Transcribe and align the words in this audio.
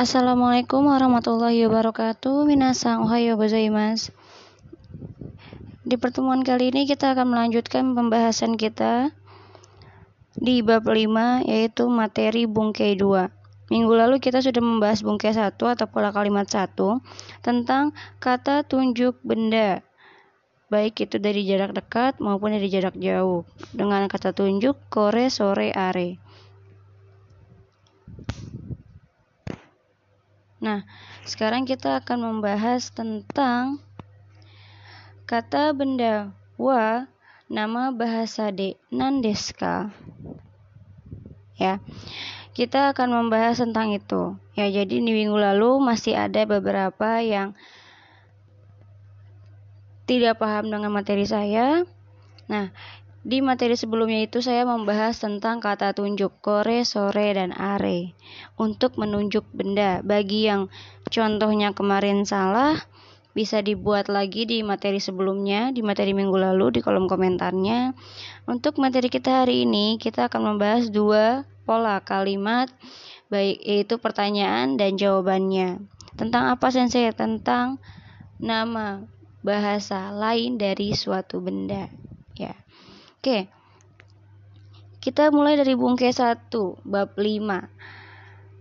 Assalamualaikum 0.00 0.88
warahmatullahi 0.88 1.60
wabarakatuh. 1.68 2.48
Minasang 2.48 3.04
ohayo 3.04 3.36
gozaimasu. 3.36 4.16
Di 5.84 6.00
pertemuan 6.00 6.40
kali 6.40 6.72
ini 6.72 6.88
kita 6.88 7.12
akan 7.12 7.36
melanjutkan 7.36 7.92
pembahasan 7.92 8.56
kita 8.56 9.12
di 10.40 10.64
bab 10.64 10.88
5 10.88 11.44
yaitu 11.44 11.84
materi 11.92 12.48
bungkai 12.48 12.96
2. 12.96 13.28
Minggu 13.68 13.92
lalu 13.92 14.24
kita 14.24 14.40
sudah 14.40 14.64
membahas 14.64 15.04
bungkai 15.04 15.36
1 15.36 15.52
atau 15.60 15.84
pola 15.84 16.16
kalimat 16.16 16.48
1 16.48 16.72
tentang 17.44 17.92
kata 18.24 18.64
tunjuk 18.64 19.20
benda. 19.20 19.84
Baik 20.72 21.12
itu 21.12 21.20
dari 21.20 21.44
jarak 21.44 21.76
dekat 21.76 22.16
maupun 22.24 22.56
dari 22.56 22.72
jarak 22.72 22.96
jauh 22.96 23.44
dengan 23.76 24.08
kata 24.08 24.32
tunjuk 24.32 24.80
kore 24.88 25.28
sore 25.28 25.76
are. 25.76 26.16
Nah, 30.60 30.84
sekarang 31.24 31.64
kita 31.64 32.04
akan 32.04 32.20
membahas 32.20 32.92
tentang 32.92 33.80
kata 35.24 35.72
benda 35.72 36.36
wa 36.60 37.08
nama 37.48 37.88
bahasa 37.90 38.52
de 38.52 38.76
nandeska. 38.92 39.88
Ya. 41.56 41.80
Kita 42.52 42.92
akan 42.92 43.08
membahas 43.24 43.62
tentang 43.62 43.96
itu. 43.96 44.36
Ya, 44.52 44.68
jadi 44.68 45.00
di 45.00 45.12
minggu 45.12 45.38
lalu 45.38 45.80
masih 45.80 46.18
ada 46.18 46.44
beberapa 46.44 47.24
yang 47.24 47.56
tidak 50.04 50.42
paham 50.42 50.68
dengan 50.68 50.90
materi 50.92 51.24
saya. 51.24 51.88
Nah, 52.50 52.74
di 53.20 53.44
materi 53.44 53.76
sebelumnya 53.76 54.24
itu 54.24 54.40
saya 54.40 54.64
membahas 54.64 55.20
tentang 55.20 55.60
kata 55.60 55.92
tunjuk 55.92 56.40
kore, 56.40 56.88
sore, 56.88 57.36
dan 57.36 57.52
are 57.52 58.16
untuk 58.56 58.96
menunjuk 58.96 59.44
benda. 59.52 60.00
Bagi 60.00 60.48
yang 60.48 60.72
contohnya 61.12 61.76
kemarin 61.76 62.24
salah, 62.24 62.80
bisa 63.36 63.60
dibuat 63.60 64.08
lagi 64.08 64.48
di 64.48 64.64
materi 64.64 64.98
sebelumnya, 64.98 65.70
di 65.70 65.84
materi 65.84 66.16
minggu 66.16 66.34
lalu 66.34 66.76
di 66.76 66.80
kolom 66.80 67.06
komentarnya. 67.06 67.92
Untuk 68.48 68.80
materi 68.80 69.12
kita 69.12 69.44
hari 69.44 69.68
ini, 69.68 70.00
kita 70.00 70.32
akan 70.32 70.56
membahas 70.56 70.88
dua 70.88 71.44
pola 71.68 72.02
kalimat, 72.02 72.72
baik 73.28 73.62
yaitu 73.62 74.00
pertanyaan 74.00 74.74
dan 74.74 74.96
jawabannya. 74.96 75.78
Tentang 76.18 76.50
apa 76.50 76.72
sensei? 76.74 77.06
Tentang 77.14 77.78
nama 78.40 79.04
bahasa 79.44 80.10
lain 80.10 80.56
dari 80.56 80.96
suatu 80.96 81.38
benda. 81.38 81.86
Oke. 83.20 83.52
Kita 84.96 85.28
mulai 85.28 85.52
dari 85.60 85.76
bungkai 85.76 86.08
1, 86.08 86.48
bab 86.88 87.12
5. 87.20 87.68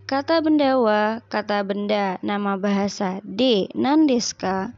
Kata 0.03 0.43
benda 0.43 0.75
wa, 0.75 1.23
kata 1.31 1.63
benda, 1.63 2.19
nama 2.19 2.59
bahasa 2.59 3.23
D, 3.23 3.71
nandeska. 3.71 4.75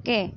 Oke. 0.00 0.32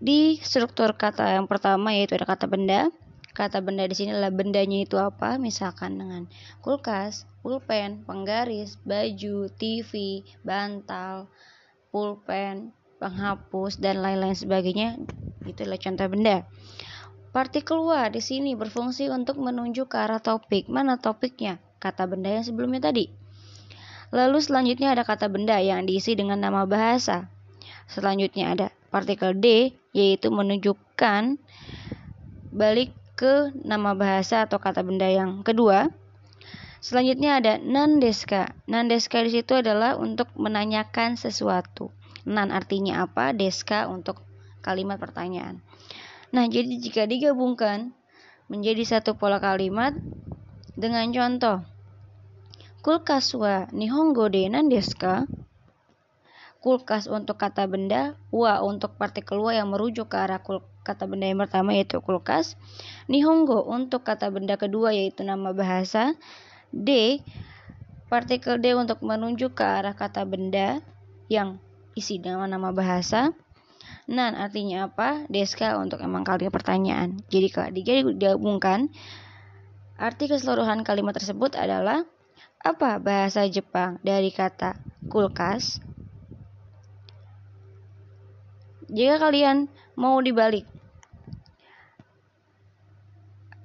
Di 0.00 0.40
struktur 0.40 0.96
kata 0.96 1.36
yang 1.36 1.44
pertama 1.44 1.92
yaitu 1.92 2.16
ada 2.16 2.24
kata 2.24 2.48
benda. 2.48 2.88
Kata 3.36 3.60
benda 3.60 3.84
di 3.84 3.92
sini 3.92 4.16
adalah 4.16 4.32
bendanya 4.32 4.80
itu 4.80 4.96
apa? 4.96 5.36
Misalkan 5.36 6.00
dengan 6.00 6.24
kulkas, 6.64 7.28
pulpen, 7.44 8.08
penggaris, 8.08 8.80
baju, 8.80 9.52
TV, 9.60 10.24
bantal, 10.40 11.28
pulpen, 11.92 12.72
penghapus 12.98 13.78
dan 13.78 14.02
lain-lain 14.02 14.34
sebagainya 14.34 14.98
itu 15.46 15.64
adalah 15.64 15.80
contoh 15.80 16.06
benda. 16.10 16.36
Partikel 17.30 17.78
wa 17.84 18.10
di 18.10 18.18
sini 18.18 18.58
berfungsi 18.58 19.08
untuk 19.08 19.38
menunjuk 19.38 19.94
ke 19.94 19.96
arah 19.96 20.18
topik. 20.18 20.66
Mana 20.66 20.98
topiknya? 20.98 21.62
Kata 21.78 22.10
benda 22.10 22.34
yang 22.34 22.44
sebelumnya 22.44 22.90
tadi. 22.90 23.08
Lalu 24.10 24.40
selanjutnya 24.40 24.96
ada 24.96 25.04
kata 25.04 25.28
benda 25.28 25.60
yang 25.60 25.84
diisi 25.84 26.16
dengan 26.16 26.40
nama 26.40 26.64
bahasa. 26.64 27.28
Selanjutnya 27.88 28.56
ada 28.56 28.66
partikel 28.88 29.36
D 29.36 29.76
yaitu 29.92 30.32
menunjukkan 30.32 31.36
balik 32.52 32.92
ke 33.18 33.52
nama 33.60 33.92
bahasa 33.92 34.48
atau 34.48 34.56
kata 34.56 34.80
benda 34.80 35.06
yang 35.08 35.44
kedua. 35.44 35.92
Selanjutnya 36.78 37.42
ada 37.42 37.52
nandeska. 37.58 38.54
Nandeska 38.70 39.26
di 39.26 39.34
situ 39.34 39.58
adalah 39.58 39.98
untuk 39.98 40.30
menanyakan 40.38 41.18
sesuatu. 41.18 41.90
Nan 42.28 42.52
artinya 42.52 43.08
apa? 43.08 43.32
Deska 43.32 43.88
untuk 43.88 44.20
kalimat 44.60 45.00
pertanyaan. 45.00 45.64
Nah, 46.28 46.44
jadi 46.44 46.76
jika 46.76 47.08
digabungkan 47.08 47.96
menjadi 48.52 48.84
satu 48.84 49.16
pola 49.16 49.40
kalimat 49.40 49.96
dengan 50.76 51.08
contoh 51.08 51.64
kulkas 52.78 53.34
wa 53.34 53.68
nihongo 53.74 54.30
de 54.32 54.48
nandeska 54.48 55.28
kulkas 56.64 57.10
untuk 57.10 57.36
kata 57.36 57.68
benda 57.68 58.16
wa 58.32 58.64
untuk 58.64 58.96
partikel 58.96 59.42
wa 59.42 59.52
yang 59.52 59.68
merujuk 59.68 60.08
ke 60.08 60.16
arah 60.16 60.40
kata 60.86 61.04
benda 61.04 61.28
yang 61.28 61.42
pertama 61.42 61.76
yaitu 61.76 62.00
kulkas 62.00 62.56
nihongo 63.10 63.66
untuk 63.66 64.06
kata 64.06 64.32
benda 64.32 64.56
kedua 64.56 64.96
yaitu 64.96 65.26
nama 65.26 65.52
bahasa 65.52 66.16
d 66.70 67.20
partikel 68.08 68.56
d 68.56 68.72
untuk 68.78 69.04
menunjuk 69.04 69.58
ke 69.58 69.64
arah 69.66 69.92
kata 69.92 70.24
benda 70.24 70.80
yang 71.28 71.60
isi 71.98 72.22
dengan 72.22 72.46
nama 72.46 72.70
bahasa 72.70 73.34
Nan 74.08 74.32
artinya 74.40 74.88
apa? 74.88 75.28
Deska 75.28 75.76
untuk 75.76 76.00
emang 76.00 76.24
kalimat 76.24 76.48
pertanyaan. 76.48 77.20
Jadi 77.28 77.48
kalau 77.52 77.68
digabungkan, 77.76 78.88
arti 80.00 80.32
keseluruhan 80.32 80.80
kalimat 80.80 81.12
tersebut 81.12 81.52
adalah 81.60 82.08
apa 82.64 82.96
bahasa 82.96 83.44
Jepang 83.52 84.00
dari 84.00 84.32
kata 84.32 84.80
kulkas? 85.12 85.84
Jika 88.88 89.20
kalian 89.20 89.68
mau 89.92 90.16
dibalik, 90.24 90.64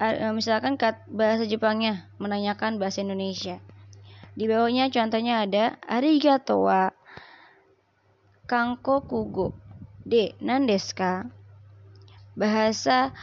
e, 0.03 0.27
misalkan 0.35 0.75
bahasa 1.07 1.47
Jepangnya 1.47 2.11
menanyakan 2.19 2.75
bahasa 2.75 2.99
Indonesia. 2.99 3.63
Di 4.35 4.51
bawahnya 4.51 4.91
contohnya 4.91 5.47
ada 5.47 5.79
arigato 5.87 6.67
wa 6.67 6.91
kanko 8.43 9.07
kugo 9.07 9.55
D. 10.03 10.35
Nandeska 10.43 11.31
Bahasa 12.35 13.15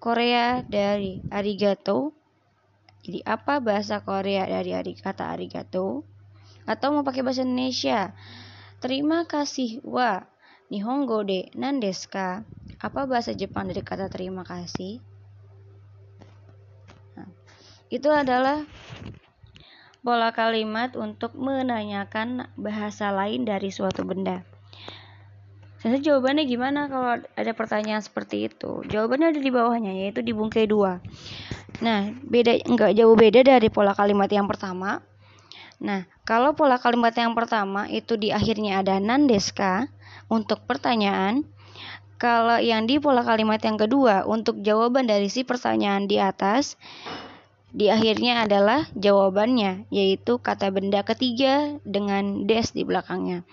Korea 0.00 0.64
dari 0.64 1.20
arigato. 1.32 2.12
Jadi 3.00 3.24
apa 3.24 3.60
bahasa 3.60 4.04
Korea 4.04 4.44
dari 4.44 4.76
ari, 4.76 4.92
kata 4.96 5.32
arigato? 5.32 6.04
Atau 6.68 6.92
mau 6.92 7.04
pakai 7.04 7.24
bahasa 7.24 7.44
Indonesia? 7.44 8.12
Terima 8.80 9.24
kasih 9.24 9.80
wa 9.84 10.24
Nihongo 10.70 11.26
de 11.26 11.50
nandeska. 11.56 12.46
Apa 12.78 13.04
bahasa 13.04 13.34
Jepang 13.34 13.68
dari 13.68 13.82
kata 13.82 14.06
terima 14.06 14.46
kasih? 14.46 15.02
Nah, 17.18 17.28
itu 17.90 18.08
adalah 18.12 18.64
pola 20.00 20.32
kalimat 20.32 20.96
untuk 20.96 21.36
menanyakan 21.36 22.48
bahasa 22.56 23.12
lain 23.12 23.44
dari 23.44 23.68
suatu 23.68 24.04
benda. 24.06 24.44
Saya 25.80 25.96
jawabannya 25.96 26.44
gimana 26.44 26.92
kalau 26.92 27.24
ada 27.24 27.52
pertanyaan 27.56 28.04
seperti 28.04 28.52
itu? 28.52 28.84
Jawabannya 28.84 29.32
ada 29.32 29.40
di 29.40 29.48
bawahnya 29.48 29.96
yaitu 29.96 30.20
di 30.20 30.36
bungkai 30.36 30.68
dua. 30.68 31.00
Nah, 31.80 32.12
beda 32.20 32.60
enggak 32.68 32.92
jauh 32.92 33.16
beda 33.16 33.40
dari 33.40 33.72
pola 33.72 33.96
kalimat 33.96 34.28
yang 34.28 34.44
pertama. 34.44 35.00
Nah, 35.80 36.04
kalau 36.28 36.52
pola 36.52 36.76
kalimat 36.76 37.16
yang 37.16 37.32
pertama 37.32 37.88
itu 37.88 38.20
di 38.20 38.28
akhirnya 38.28 38.84
ada 38.84 39.00
nandeska 39.00 39.88
untuk 40.28 40.68
pertanyaan, 40.68 41.48
kalau 42.20 42.60
yang 42.60 42.84
di 42.84 43.00
pola 43.00 43.24
kalimat 43.24 43.64
yang 43.64 43.80
kedua 43.80 44.28
untuk 44.28 44.60
jawaban 44.60 45.08
dari 45.08 45.32
si 45.32 45.48
pertanyaan 45.48 46.04
di 46.04 46.20
atas 46.20 46.76
di 47.72 47.88
akhirnya 47.88 48.44
adalah 48.44 48.84
jawabannya 48.92 49.88
yaitu 49.88 50.36
kata 50.36 50.68
benda 50.68 51.00
ketiga 51.08 51.80
dengan 51.88 52.44
des 52.44 52.76
di 52.76 52.84
belakangnya. 52.84 53.48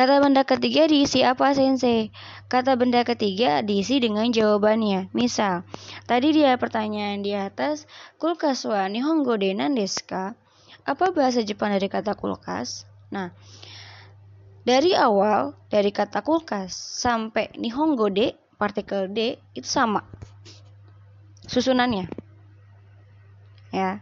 Kata 0.00 0.16
benda 0.16 0.48
ketiga 0.48 0.88
diisi 0.88 1.20
apa 1.20 1.52
sensei? 1.52 2.08
Kata 2.48 2.72
benda 2.72 3.04
ketiga 3.04 3.60
diisi 3.60 4.00
dengan 4.00 4.32
jawabannya. 4.32 5.12
Misal, 5.12 5.60
tadi 6.08 6.32
dia 6.32 6.56
pertanyaan 6.56 7.20
di 7.20 7.36
atas, 7.36 7.84
kulkas 8.16 8.64
wa 8.64 8.88
nihongo 8.88 9.36
de 9.36 9.52
nandeska? 9.52 10.40
Apa 10.88 11.12
bahasa 11.12 11.44
Jepang 11.44 11.76
dari 11.76 11.92
kata 11.92 12.16
kulkas? 12.16 12.88
Nah, 13.12 13.36
dari 14.64 14.96
awal, 14.96 15.52
dari 15.68 15.92
kata 15.92 16.24
kulkas 16.24 16.72
sampai 17.04 17.52
nihongo 17.60 18.08
de, 18.08 18.32
partikel 18.56 19.04
de, 19.12 19.36
itu 19.52 19.68
sama. 19.68 20.08
Susunannya. 21.44 22.08
Ya. 23.68 24.00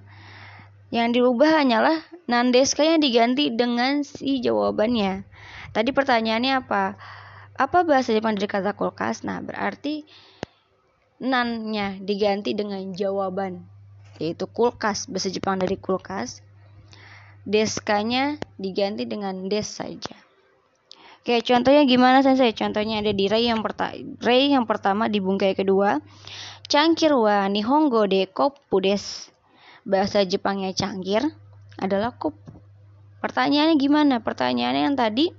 Yang 0.95 1.19
dirubah 1.19 1.59
hanyalah 1.59 2.06
nandeska 2.31 2.87
yang 2.87 3.03
diganti 3.03 3.50
dengan 3.50 4.06
si 4.06 4.39
jawabannya. 4.39 5.27
Tadi 5.73 5.91
pertanyaannya 5.93 6.53
apa? 6.65 6.97
Apa 7.59 7.82
bahasa 7.82 8.15
Jepang 8.15 8.38
dari 8.38 8.47
kata 8.47 8.73
kulkas? 8.73 9.26
Nah, 9.26 9.43
berarti 9.43 10.06
nannya 11.19 11.99
diganti 11.99 12.55
dengan 12.55 12.94
jawaban 12.94 13.67
yaitu 14.19 14.50
kulkas 14.50 15.06
bahasa 15.06 15.31
Jepang 15.31 15.59
dari 15.62 15.79
kulkas 15.79 16.43
deskanya 17.47 18.37
diganti 18.59 19.06
dengan 19.06 19.47
des 19.47 19.65
saja. 19.65 20.19
Oke, 21.23 21.41
contohnya 21.43 21.82
gimana 21.88 22.21
sensei? 22.21 22.53
Contohnya 22.53 23.00
ada 23.00 23.12
di 23.14 23.25
rei 23.26 23.49
yang 23.49 23.64
pertama, 23.64 23.97
rei 24.21 24.53
yang 24.53 24.69
pertama 24.69 25.09
di 25.09 25.19
bungkai 25.19 25.56
kedua. 25.56 26.00
Cangkir 26.69 27.17
wa 27.17 27.49
nihongo 27.49 28.05
de 28.05 28.29
koppu 28.29 28.85
des. 28.85 29.32
Bahasa 29.88 30.25
Jepangnya 30.29 30.76
cangkir 30.76 31.25
adalah 31.81 32.12
koppu. 32.17 32.53
Pertanyaannya 33.25 33.76
gimana? 33.81 34.21
Pertanyaannya 34.21 34.82
yang 34.93 34.97
tadi 34.97 35.32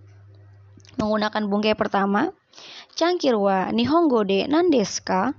menggunakan 0.99 1.47
bungkai 1.47 1.73
pertama. 1.79 2.35
Cangkir 2.93 3.39
wa 3.39 3.71
nihongo 3.71 4.27
de 4.27 4.45
nandeska? 4.45 5.33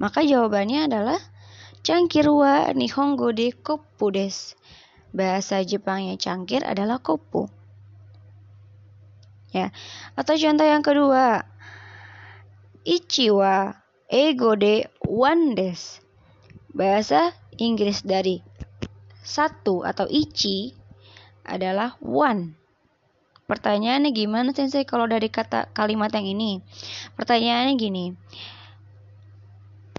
Maka 0.00 0.24
jawabannya 0.24 0.88
adalah 0.88 1.20
cangkir 1.84 2.26
wa 2.26 2.72
nihongo 2.72 3.30
de 3.36 3.52
koppu 3.52 4.10
des. 4.10 4.56
Bahasa 5.14 5.62
Jepangnya 5.62 6.18
cangkir 6.18 6.66
adalah 6.66 6.98
koppu 6.98 7.46
ya 9.54 9.70
atau 10.18 10.34
contoh 10.34 10.66
yang 10.66 10.82
kedua 10.82 11.46
ichiwa 12.82 13.78
ego 14.10 14.58
de 14.58 14.90
one 15.06 15.54
des 15.54 16.02
bahasa 16.74 17.30
Inggris 17.54 18.02
dari 18.02 18.42
satu 19.22 19.86
atau 19.86 20.10
ichi 20.10 20.74
adalah 21.46 21.94
one 22.02 22.58
pertanyaannya 23.50 24.10
gimana 24.10 24.50
sensei 24.52 24.88
kalau 24.88 25.08
dari 25.08 25.28
kata 25.28 25.70
kalimat 25.72 26.12
yang 26.12 26.26
ini? 26.28 26.62
Pertanyaannya 27.18 27.74
gini. 27.76 28.04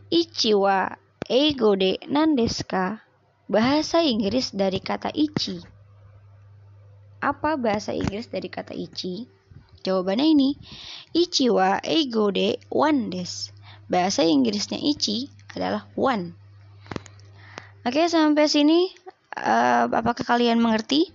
Ichiwa 0.09 0.95
ego 1.25 1.73
de 1.73 1.97
nandeska 2.05 3.01
bahasa 3.49 4.05
Inggris 4.05 4.53
dari 4.53 4.77
kata 4.81 5.09
ichi. 5.13 5.61
Apa 7.21 7.57
bahasa 7.57 7.95
Inggris 7.95 8.29
dari 8.29 8.49
kata 8.49 8.77
ichi? 8.77 9.35
Jawabannya 9.85 10.25
ini, 10.33 10.49
Ichi 11.13 11.53
wa 11.53 11.77
eigo 11.85 12.33
de 12.33 12.57
one 12.73 13.13
des. 13.13 13.53
Bahasa 13.85 14.25
Inggrisnya 14.25 14.81
Ichi 14.81 15.29
adalah 15.53 15.85
one. 15.93 16.33
Oke, 17.85 18.09
sampai 18.09 18.49
sini. 18.49 18.89
Uh, 19.37 19.85
apakah 19.93 20.25
kalian 20.25 20.57
mengerti? 20.57 21.13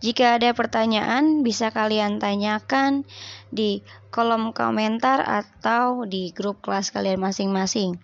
Jika 0.00 0.40
ada 0.40 0.56
pertanyaan, 0.56 1.44
bisa 1.44 1.68
kalian 1.68 2.16
tanyakan 2.24 3.04
di 3.52 3.84
kolom 4.08 4.56
komentar 4.56 5.20
atau 5.20 6.08
di 6.08 6.32
grup 6.32 6.64
kelas 6.64 6.88
kalian 6.88 7.20
masing-masing. 7.20 8.00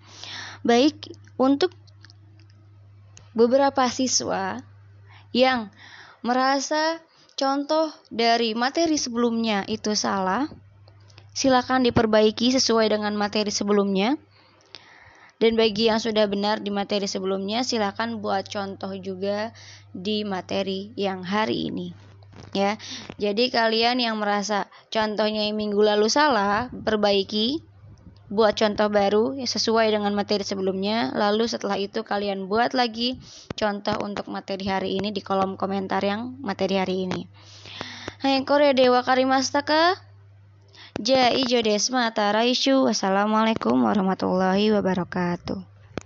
Baik, 0.60 1.08
untuk 1.40 1.72
beberapa 3.32 3.88
siswa 3.88 4.60
yang 5.32 5.72
merasa 6.20 7.00
contoh 7.36 7.92
dari 8.08 8.56
materi 8.56 8.96
sebelumnya 8.96 9.64
itu 9.68 9.92
salah, 9.92 10.48
silakan 11.36 11.84
diperbaiki 11.84 12.52
sesuai 12.56 12.92
dengan 12.92 13.12
materi 13.16 13.52
sebelumnya. 13.52 14.16
Dan 15.36 15.52
bagi 15.60 15.92
yang 15.92 16.00
sudah 16.00 16.24
benar 16.24 16.64
di 16.64 16.72
materi 16.72 17.04
sebelumnya, 17.04 17.60
silakan 17.60 18.24
buat 18.24 18.48
contoh 18.48 18.96
juga 18.96 19.52
di 19.92 20.24
materi 20.24 20.96
yang 20.96 21.20
hari 21.20 21.68
ini. 21.68 21.92
Ya, 22.56 22.80
jadi 23.20 23.52
kalian 23.52 24.00
yang 24.00 24.16
merasa 24.16 24.72
contohnya 24.88 25.44
yang 25.44 25.60
minggu 25.60 25.76
lalu 25.76 26.08
salah, 26.08 26.72
perbaiki 26.72 27.60
buat 28.26 28.58
contoh 28.58 28.88
baru 28.88 29.36
sesuai 29.38 29.92
dengan 29.92 30.16
materi 30.16 30.40
sebelumnya. 30.42 31.12
Lalu 31.12 31.46
setelah 31.52 31.76
itu 31.76 32.00
kalian 32.00 32.48
buat 32.48 32.72
lagi 32.72 33.20
contoh 33.54 34.00
untuk 34.00 34.32
materi 34.32 34.66
hari 34.66 34.96
ini 34.96 35.12
di 35.12 35.20
kolom 35.20 35.60
komentar 35.60 36.00
yang 36.00 36.40
materi 36.40 36.80
hari 36.80 37.06
ini. 37.06 37.28
Hai 38.24 38.40
Korea 38.48 38.72
Dewa 38.72 39.04
Karimastaka. 39.04 40.05
Ja 40.98 41.28
ijo 41.28 41.60
desma 41.62 42.10
taraishu. 42.10 42.84
Wassalamualaikum 42.88 43.84
warahmatullahi 43.84 44.72
wabarakatuh. 44.72 45.75